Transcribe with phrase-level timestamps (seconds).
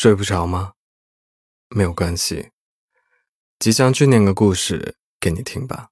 [0.00, 0.74] 睡不着吗？
[1.70, 2.52] 没有关系，
[3.58, 5.90] 即将去念个故事给你听吧。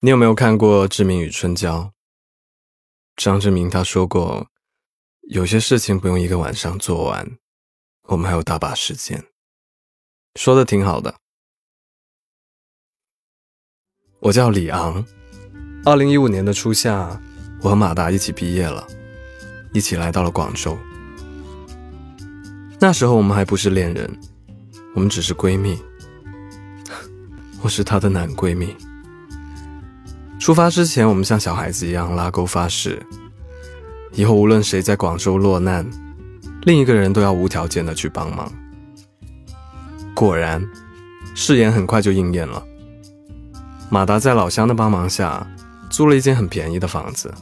[0.00, 1.78] 你有没有看过《志明与春娇》？
[3.16, 4.50] 张志明他说过，
[5.22, 7.38] 有些事情不用一个晚上做完，
[8.02, 9.24] 我们还有大把时间。
[10.34, 11.18] 说的挺好的。
[14.20, 15.02] 我叫李昂，
[15.86, 17.18] 二零一五年的初夏，
[17.62, 18.86] 我和马达一起毕业了，
[19.72, 20.78] 一起来到了广州。
[22.80, 24.08] 那时候我们还不是恋人，
[24.94, 25.76] 我们只是闺蜜。
[27.60, 28.74] 我是她的男闺蜜。
[30.38, 33.04] 出发之前，我们像小孩子一样拉钩发誓，
[34.12, 35.84] 以后无论谁在广州落难，
[36.62, 38.52] 另一个人都要无条件的去帮忙。
[40.14, 40.64] 果然，
[41.34, 42.62] 誓言很快就应验了。
[43.90, 45.44] 马达在老乡的帮忙下，
[45.90, 47.34] 租了一间很便宜的房子，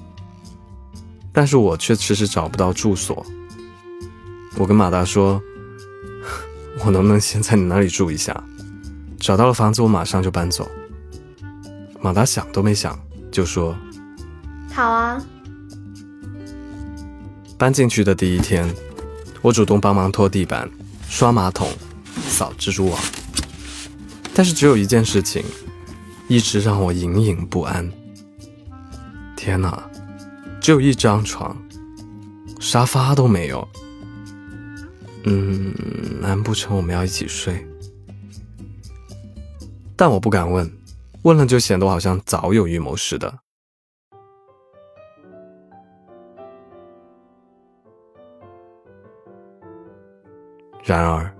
[1.30, 3.24] 但是我却迟迟找不到住所。
[4.56, 5.40] 我跟马达说
[6.84, 8.42] ：“我能不能先在你那里住一下？
[9.18, 10.68] 找到了房子，我马上就搬走。”
[12.00, 12.98] 马达想都没想
[13.30, 13.76] 就说
[14.72, 15.22] ：“好啊。”
[17.58, 18.68] 搬进去的第一天，
[19.42, 20.68] 我主动帮忙拖地板、
[21.08, 21.68] 刷马桶、
[22.28, 23.00] 扫蜘蛛网。
[24.34, 25.42] 但是只有一件事情，
[26.28, 27.90] 一直让我隐隐不安。
[29.34, 29.82] 天哪，
[30.60, 31.56] 只有一张床，
[32.60, 33.66] 沙发都没有。
[35.28, 35.74] 嗯，
[36.20, 37.66] 难不成我们要一起睡？
[39.96, 40.70] 但我不敢问，
[41.22, 43.38] 问了就显得我好像早有预谋似的。
[50.84, 51.34] 然而，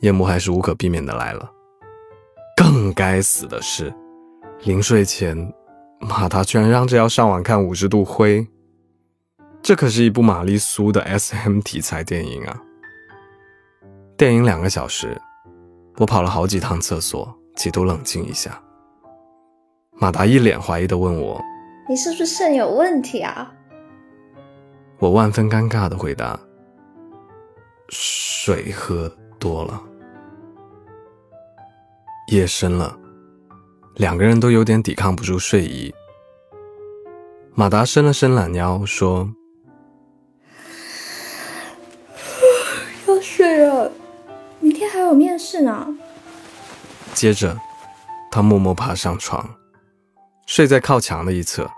[0.00, 1.52] 夜幕还是无可避免的来了。
[2.56, 3.92] 更该死的是，
[4.64, 5.36] 临睡前，
[6.00, 8.40] 马达居然嚷着要上网看《五十度灰》，
[9.60, 12.62] 这可是一部玛丽苏的 S.M 题材电影啊！
[14.16, 15.20] 电影两个小时，
[15.98, 18.58] 我跑了好几趟厕所，企图冷静一下。
[19.92, 21.38] 马达一脸怀疑的问我
[21.86, 23.52] ：“你是不是肾有问题啊？”
[24.98, 26.38] 我万分尴尬的回答
[27.90, 29.06] ：“水喝
[29.38, 29.82] 多了。”
[32.32, 32.98] 夜深了，
[33.96, 35.94] 两个人都有点抵抗不住睡意。
[37.54, 39.28] 马达伸了伸懒腰，说
[43.06, 43.92] ：“要睡了。”
[45.06, 45.86] 还有面试呢。
[47.14, 47.56] 接着，
[48.28, 49.48] 他默默爬上床，
[50.48, 51.70] 睡在靠墙的一侧，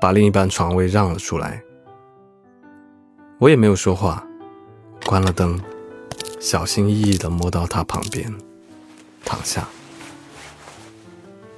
[0.00, 1.60] 把另一半床位让了出来。
[3.40, 4.24] 我也没有说话，
[5.04, 5.60] 关了灯，
[6.38, 8.32] 小心翼翼地摸到他旁边，
[9.24, 9.66] 躺下。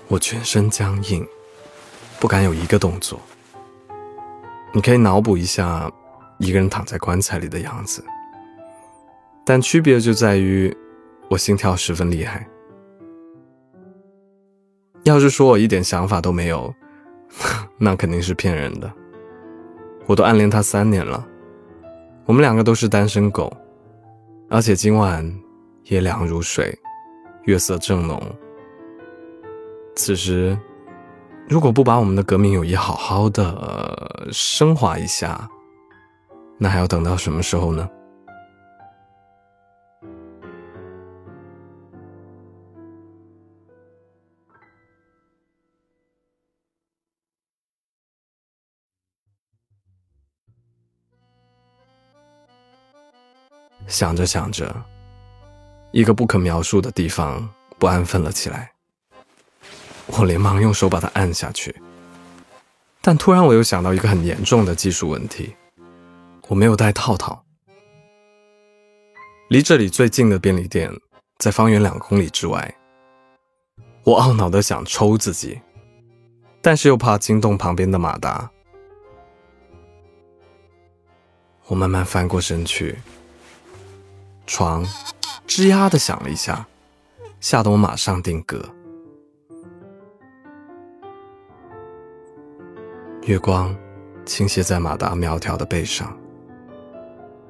[0.08, 1.28] 我全身僵硬，
[2.18, 3.20] 不敢有一个动作。
[4.72, 5.92] 你可以脑补一下，
[6.38, 8.02] 一个人躺在棺材里的样子。
[9.50, 10.72] 但区别就在于，
[11.28, 12.48] 我心跳十分厉害。
[15.02, 16.72] 要是说我一点想法都没有，
[17.76, 18.88] 那肯定是骗人的。
[20.06, 21.26] 我都暗恋他三年了，
[22.26, 23.52] 我们两个都是单身狗，
[24.48, 25.28] 而且今晚
[25.86, 26.72] 夜凉如水，
[27.42, 28.22] 月色正浓。
[29.96, 30.56] 此时，
[31.48, 35.50] 如果不把我们的革命友谊好好的升华一下，
[36.56, 37.90] 那还要等到什么时候呢？
[53.90, 54.72] 想着想着，
[55.90, 57.46] 一个不可描述的地方
[57.76, 58.70] 不安分了起来。
[60.06, 61.74] 我连忙用手把它按下去，
[63.02, 65.54] 但突然我又想到一个很严重的技术问题：
[66.46, 67.44] 我没有带套套。
[69.48, 70.92] 离这里最近的便利店
[71.38, 72.72] 在方圆两公里之外。
[74.04, 75.60] 我懊恼的想抽自己，
[76.62, 78.48] 但是又怕惊动旁边的马达。
[81.66, 82.96] 我慢慢翻过身去。
[84.50, 84.84] 床
[85.46, 86.66] 吱呀的响了一下，
[87.38, 88.60] 吓得我马上定格。
[93.22, 93.72] 月光
[94.26, 96.18] 倾泻在马达苗条的背上，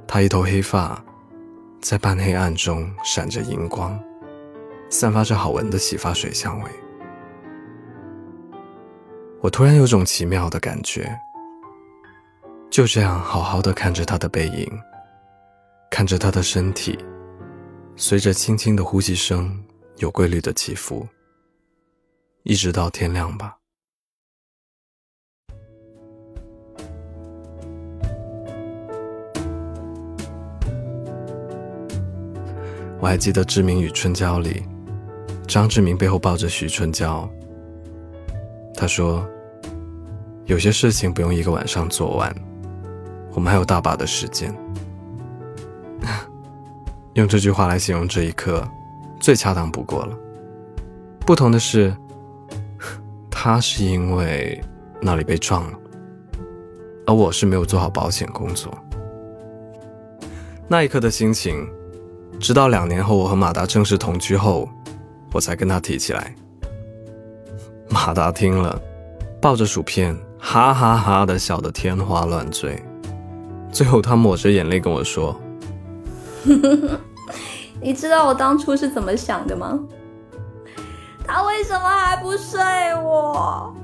[0.07, 1.03] 他一头黑发
[1.81, 3.99] 在半黑暗中闪着银光，
[4.91, 6.71] 散发着好闻的洗发水香味。
[9.41, 11.19] 我突然有种奇妙的感觉，
[12.69, 14.71] 就这样好好的看着他的背影。
[15.91, 16.97] 看着他的身体，
[17.97, 19.63] 随着轻轻的呼吸声，
[19.97, 21.07] 有规律的起伏。
[22.45, 23.57] 一直到天亮吧。
[33.01, 34.63] 我还记得志明与春娇里，
[35.47, 37.29] 张志明背后抱着徐春娇。
[38.75, 39.29] 他说，
[40.47, 42.35] 有些事情不用一个晚上做完，
[43.33, 44.55] 我们还有大把的时间。
[47.15, 48.67] 用这句话来形容这一刻，
[49.19, 50.17] 最恰当不过了。
[51.27, 51.95] 不同的是，
[53.31, 54.63] 他是因为
[55.01, 55.79] 那里被撞了，
[57.07, 58.73] 而我是没有做好保险工作。
[60.69, 61.67] 那一刻的心情，
[62.39, 64.69] 直到两年后我和马达正式同居后，
[65.33, 66.35] 我才跟他提起来。
[67.89, 68.81] 马达听了，
[69.43, 72.81] 抱着薯片，哈哈哈的笑得天花乱坠。
[73.73, 75.39] 最后他抹着眼泪跟我说
[77.81, 79.79] ：“你知道我当初是怎么想的吗？
[81.25, 82.59] 他为什么还不睡
[83.03, 83.75] 我？”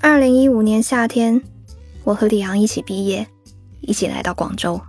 [0.00, 1.42] 二零一五年夏天，
[2.04, 3.26] 我和李阳一起毕业，
[3.80, 4.80] 一起来到广州。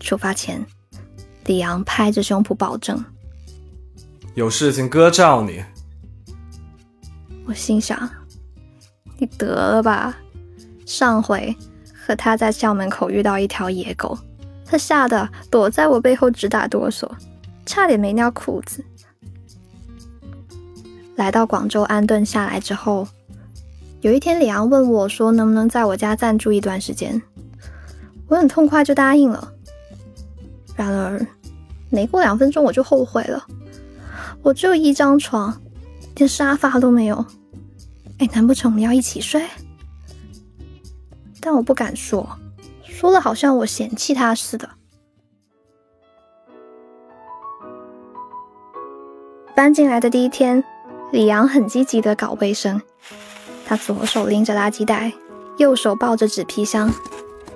[0.00, 0.66] 出发前，
[1.46, 3.02] 李昂拍着胸脯保证
[4.34, 5.64] ：“有事情哥罩你。”
[7.46, 8.08] 我心想
[9.18, 10.16] ：“你得了吧！
[10.84, 11.56] 上回
[11.94, 14.18] 和他在校门口遇到一条野狗，
[14.64, 17.10] 他吓得躲在我背后直打哆嗦，
[17.64, 18.84] 差点没尿裤子。”
[21.16, 23.08] 来到广州安顿下来之后。
[24.02, 27.20] 有一天，李昂问我说：“能不能在我家暂住一段时间？”
[28.28, 29.52] 我很痛快就答应了。
[30.76, 31.26] 然而，
[31.90, 33.46] 没过两分钟我就后悔了。
[34.42, 35.60] 我只有一张床，
[36.16, 37.24] 连沙发都没有。
[38.18, 39.42] 哎，难不成我们要一起睡？
[41.40, 42.28] 但我不敢说，
[42.84, 44.68] 说了好像我嫌弃他似的。
[49.54, 50.62] 搬进来的第一天，
[51.12, 52.80] 李阳很积极的搞卫生。
[53.64, 55.12] 他左手拎着垃圾袋，
[55.56, 56.92] 右手抱着纸皮箱，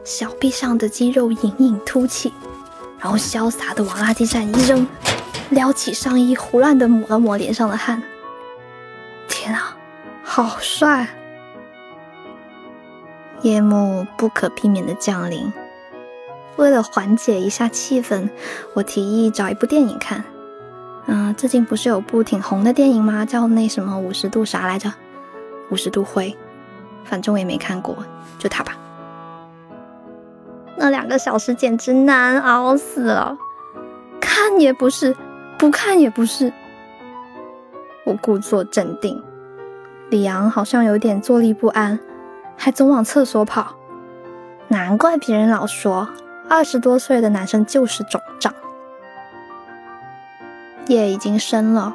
[0.04, 2.32] 小臂上的肌肉隐隐凸起，
[3.00, 4.86] 然后潇洒的往垃圾站一扔，
[5.48, 8.02] 撩起上衣胡乱的抹了抹脸上的汗。
[9.26, 9.76] 天啊，
[10.22, 11.08] 好帅！
[13.40, 15.50] 夜幕不可避免的降临，
[16.56, 18.28] 为了缓解一下气氛，
[18.74, 20.22] 我提议找一部电影看。
[21.06, 23.24] 嗯，最近不是有部挺红的电影吗？
[23.24, 24.92] 叫那什么五十度啥来着？
[25.70, 26.36] 五十度灰，
[27.02, 27.96] 反正我也没看过，
[28.38, 28.76] 就它吧。
[30.82, 33.36] 那两个小时简直难熬死了，
[34.18, 35.14] 看也不是，
[35.58, 36.50] 不看也不是。
[38.04, 39.22] 我故作镇定，
[40.08, 42.00] 李阳好像有点坐立不安，
[42.56, 43.74] 还总往厕所跑。
[44.68, 46.08] 难怪别人老说
[46.48, 48.50] 二十多岁的男生就是肿胀。
[50.86, 51.94] 夜已经深了，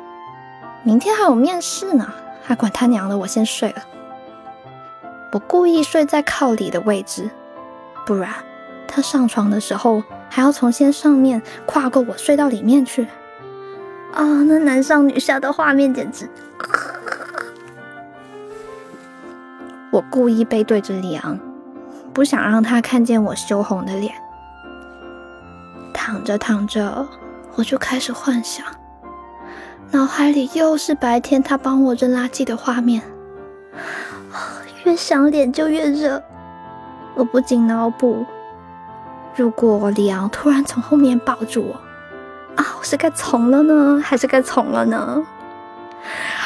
[0.84, 2.14] 明天还有面试呢。
[2.44, 3.18] 还管他娘的！
[3.18, 3.78] 我先睡了。
[5.32, 7.32] 我故意睡在靠里的位置，
[8.06, 8.32] 不然
[8.96, 13.06] 他上床的时候还要从先上面跨过我睡到里面去。
[14.14, 16.30] 啊，那男上女下的画面简直……
[19.92, 21.38] 我故意背对着李昂，
[22.14, 24.14] 不想让他看见我羞红的脸。
[25.94, 27.06] 躺着躺着，
[27.56, 28.66] 我就开始幻想。
[29.92, 33.02] 脑海里又是白天他帮我扔垃圾的画面，
[34.86, 36.24] 越想脸就越热，
[37.16, 38.26] 我不仅脑补：
[39.36, 41.76] 如果李昂突然从后面抱住我，
[42.56, 45.22] 啊，我是该从了呢，还是该从了呢？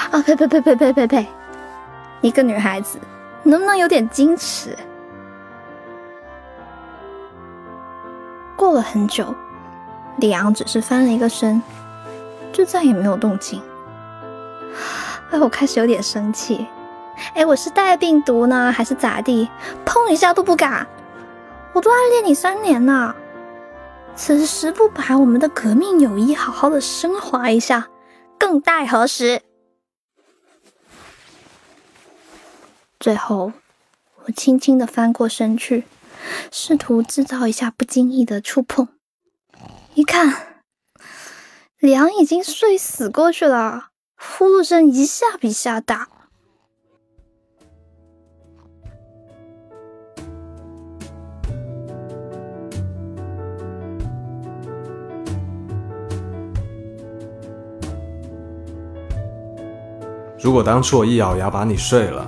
[0.10, 1.28] 啊呸呸呸呸呸呸呸！
[2.22, 2.98] 一个女孩子
[3.44, 4.76] 能不能有点矜持？
[8.56, 9.36] 过了很久，
[10.18, 11.62] 李昂只是翻了一个身。
[12.52, 13.62] 就再也没有动静。
[15.30, 16.66] 哎，我开始有点生气。
[17.36, 19.48] 哎，我是带病毒呢，还是咋地？
[19.86, 20.88] 碰一下都不敢。
[21.74, 23.16] 我都暗恋你三年了，
[24.16, 27.90] 此时不把我们的革命友谊好好的升华一下，
[28.38, 29.42] 更待何时？
[33.00, 33.54] 最后，
[34.26, 35.86] 我轻轻的翻过身去，
[36.52, 38.90] 试图制造一下不经意的触碰。
[39.94, 40.48] 一看。
[41.80, 46.10] 李昂已经睡死过去了，呼噜声一下比一下大。
[60.42, 62.26] 如果当初我一咬牙把你睡了，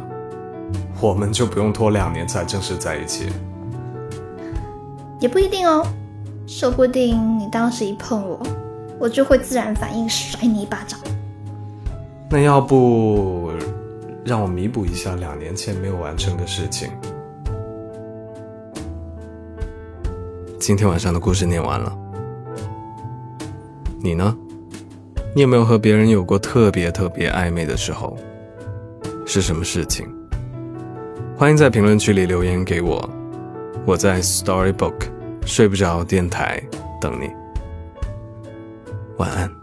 [1.00, 3.30] 我们就不用拖两年才正式在一起。
[5.20, 5.86] 也不一定哦，
[6.46, 8.40] 说不定你当时一碰我。
[9.00, 11.00] 我就会自然反应甩你一巴掌。
[12.30, 13.50] 那要不
[14.24, 16.90] 让我弥补一下两年前没有完成的事情？
[20.60, 21.98] 今天晚上的故事念完了，
[24.00, 24.38] 你呢？
[25.34, 28.18] 你有没有和别人有过特别特别暧昧的时候？
[29.26, 30.06] 是什么事情？
[31.38, 33.10] 欢迎在评论区里留言给我，
[33.86, 34.94] 我在 Storybook
[35.46, 36.62] 睡不着电台
[37.00, 37.30] 等你。
[39.18, 39.61] 晚安。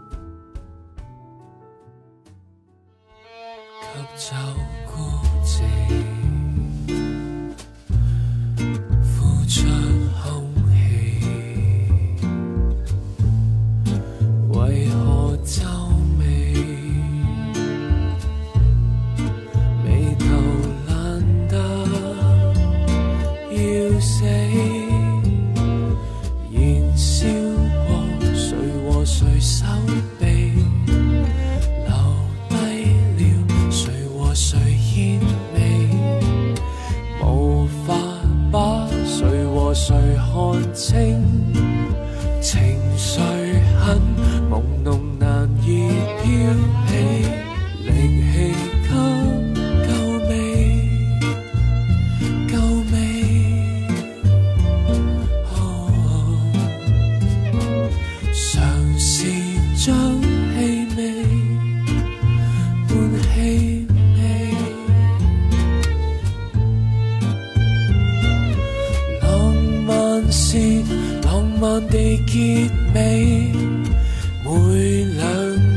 [74.57, 75.25] 每两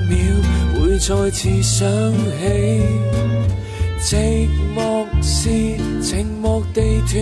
[0.08, 0.16] 秒
[0.74, 1.88] 会再次想
[2.40, 2.48] 起。
[4.00, 5.48] 寂寞是
[6.00, 7.12] 寂寞地断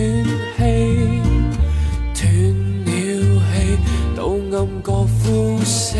[0.57, 0.59] 气，
[2.15, 2.23] 断
[2.85, 2.89] 了
[3.51, 3.55] 气，
[4.15, 4.87] 到暗角
[5.23, 5.95] 枯死。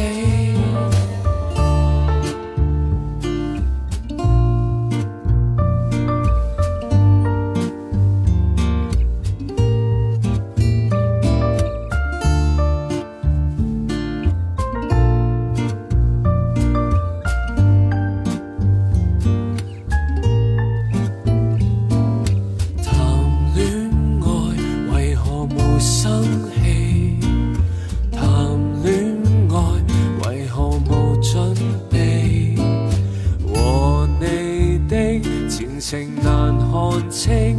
[36.92, 37.58] 看清，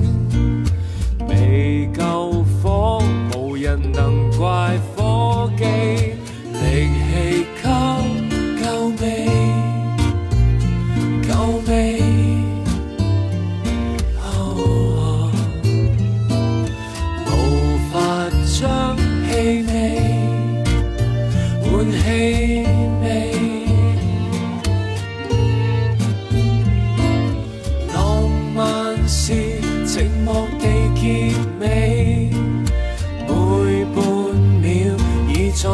[1.26, 2.21] 未够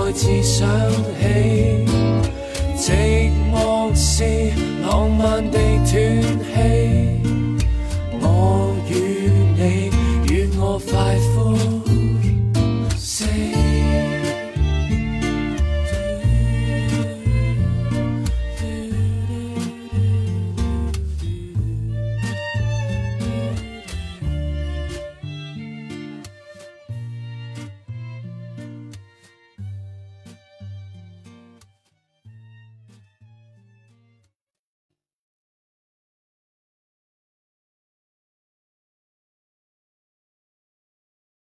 [0.08, 0.66] 再次想
[1.20, 1.84] 起，
[2.78, 4.24] 寂寞是
[4.80, 6.47] 浪漫地断。